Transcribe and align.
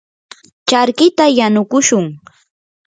charkita 0.69 1.25
yanukushun. 1.37 2.05